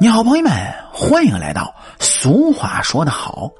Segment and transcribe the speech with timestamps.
[0.00, 0.52] 你好，朋友们，
[0.92, 3.50] 欢迎来到俗话说的好。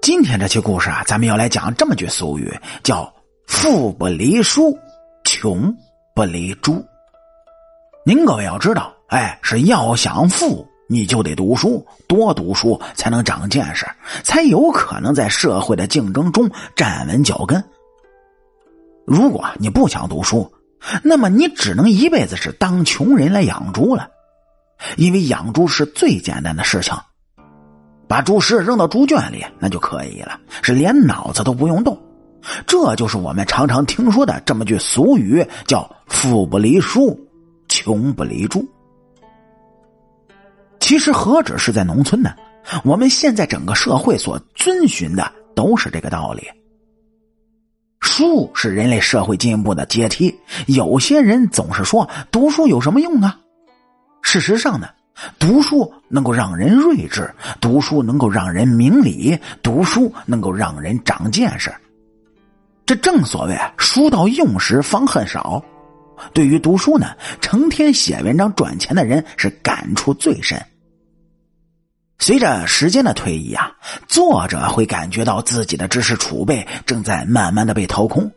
[0.00, 3.12] 今天这期故事啊，咱们要来讲这么句俗语，叫
[3.48, 4.78] “富不离书，
[5.24, 5.74] 穷
[6.14, 6.84] 不离猪”。
[8.06, 13.86] 您各位要知道，哎，是要想富，你就得读书，多读书才能长见识，
[14.22, 17.64] 才有可能在社会的竞争中站稳脚跟。
[19.06, 20.48] 如果你不想读书，
[21.02, 24.08] 那么你只能一辈子是当穷人来养猪了。
[24.96, 26.92] 因为养猪是最简单的事情，
[28.08, 31.98] 把猪食扔到猪圈里那就可以了，是连脑子都不用动。
[32.66, 37.18] 这就是我们常常听说的这么句俗语，叫“富不离书，
[37.68, 38.66] 穷不离猪”。
[40.80, 42.34] 其实何止是在农村呢？
[42.84, 46.42] 我们现在整个社会所遵循的都是这个道理。
[48.16, 50.32] 书是人类社会进步的阶梯。
[50.68, 53.36] 有些人总是说读书有什么用啊？
[54.22, 54.86] 事实上呢，
[55.36, 61.74] 读书能够让人睿智，读书能够让人明理，读书能够让人长见识。
[62.86, 65.60] 这正所谓“书到用时方恨少”。
[66.32, 70.64] 对于读书呢，成天写文章赚钱的人是感触最深。
[72.20, 73.72] 随着时间的推移啊，
[74.08, 78.30] 作者会感觉到自己的知识储备正在慢慢的被掏空，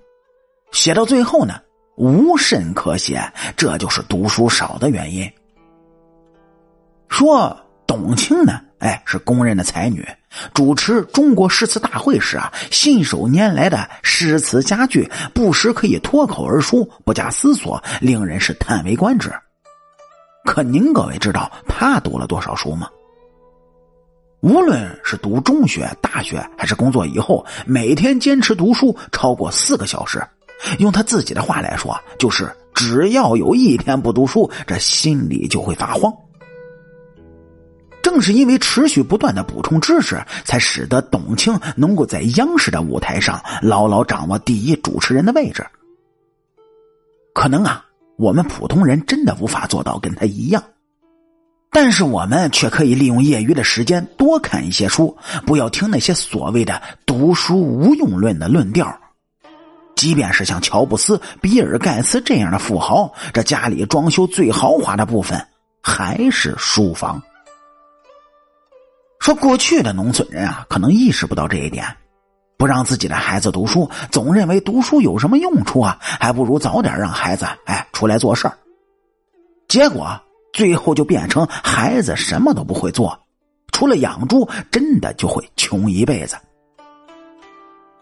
[0.72, 1.60] 写到最后呢，
[1.96, 5.32] 无甚可写，这就是读书少的原因。
[7.10, 10.06] 说董卿呢，哎，是公认的才女。
[10.54, 19.32] 主持中国诗词大会时啊，信手拈来的诗词佳句，不时可以脱口而出，不加思索，令人是叹为观止。
[20.44, 22.90] 可您各位知道他读了多少书吗？
[24.42, 30.24] 无论是读中学、大学，还是工作以后，每天坚持读书超过四个小时。
[30.80, 36.14] 用他自己的话来说，就是只要有一天不读书，这心里就会发慌。
[38.04, 45.66] 正是因为持续不断的补充知识，才使得董卿能够在央视的舞台上牢牢掌握第一主持人的位置。
[47.34, 47.86] 可能啊，
[48.18, 50.64] 我们普通人真的无法做到跟他一样，
[51.80, 55.16] 但是我们却可以利用业余的时间多看一些书，
[55.46, 59.00] 不要听那些所谓的“读书无用论”的论调。
[59.96, 65.40] 即便是像乔布斯、比尔盖茨这样的富豪，这家里装修最豪华的部分
[65.84, 67.22] 还是书房。
[69.20, 71.86] 说过去的农村人啊，可能意识不到这一点，
[72.58, 76.00] 不让自己的孩子读书，总认为读书有什么用处啊？
[76.02, 78.58] 还不如早点让孩子哎出来做事儿。
[79.68, 80.20] 结果
[80.54, 83.20] 最后就变成孩子什么都不会做，
[83.72, 86.36] 除了养猪，真的就会穷一辈子。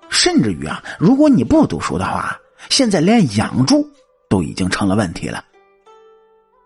[0.09, 2.37] 甚至于啊，如果你不读书的话，
[2.69, 3.85] 现在连养猪
[4.29, 5.43] 都已经成了问题了。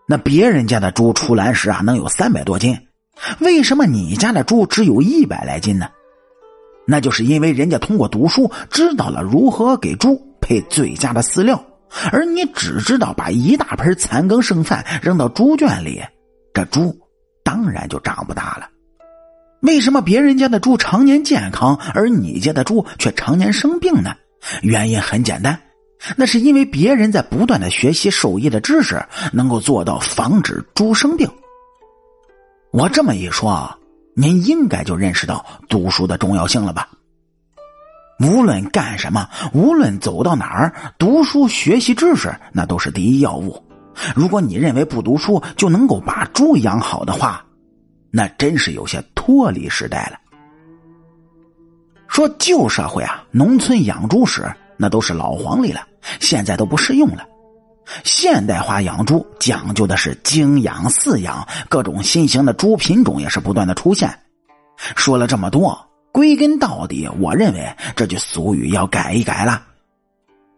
[0.06, 2.78] 那别人家的猪出栏时啊，能有三百多斤。
[3.40, 5.88] 为什么你家的猪只有一百来斤呢？
[6.86, 11.62] 那就是因为人家通过读书知道了如何给猪配最佳的饲料，
[12.12, 16.02] 而你只知道把一大盆残羹剩饭扔到猪圈里，
[16.52, 16.98] 这猪
[17.42, 18.68] 当然就长不大了。
[19.60, 24.14] 为什么别人家的猪常年健康，而你家的猪却常年生病呢？
[24.62, 25.60] 原因很简单，
[26.16, 31.28] 那是因为别人在不断的学习兽医的知识，能够做到防止猪生病。
[32.72, 33.78] 我这么一说，
[34.14, 36.88] 您应该就认识到读书的重要性了吧？
[38.20, 43.62] 无论干什么，无论走到哪儿，读书学习知识那都是第一要务。
[44.14, 47.44] 如果你认为不读书就能够把猪养好的话，
[48.10, 50.18] 那真是有些脱离时代了。
[52.08, 54.44] 说旧社会啊，农村养猪时
[54.76, 55.80] 那都是老黄历了，
[56.18, 57.24] 现在都不适用了。
[58.04, 64.12] 现代化养猪讲究的是精养饲养，各种新型的猪品种也是不断的出现。
[64.96, 69.62] 说了这么多，归根到底，我认为这句俗语要改一改了。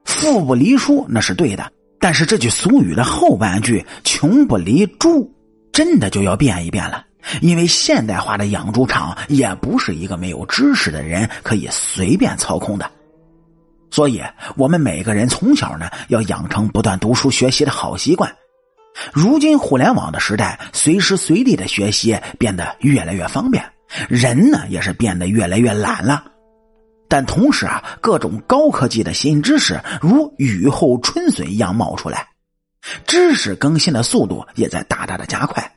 [0.04, 1.70] 富不离书那是对的，
[2.00, 5.32] 但是这句俗语的后半句“穷不离猪”
[5.72, 7.04] 真的就要变一变了，
[7.40, 12.90] 因为现代化的养猪场也不是一个没有知识的人可以随便操控的。
[13.90, 14.22] 所以，
[14.56, 18.34] 我们每个人从小呢，要养成不断读书学习的好习惯。
[19.12, 23.64] 如今互联网的时代，随时随地的学习变得越来越方便，
[24.08, 26.24] 人呢也是变得越来越懒了。
[27.08, 32.26] 但同时啊，各种高科技的新知识如雨后春笋一样冒出来，
[33.06, 35.70] 知识更新的速度也在大大的加快。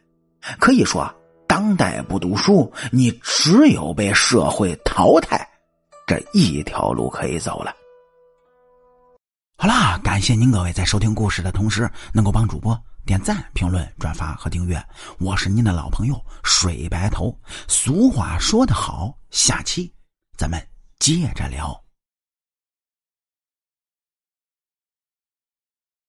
[0.60, 1.14] 可以说，
[1.46, 5.46] 当代不读书，你只有被社会淘汰
[6.08, 7.74] 这一条路可以走了。
[9.58, 14.84] 好啦，感谢您各位在收听故事的同时，能够帮主播点赞、评论、转发和订阅。
[15.20, 17.40] 我是您的老朋友水白头。
[17.68, 19.94] 俗话说得好，下期
[20.36, 20.60] 咱们
[20.98, 21.85] 接着聊。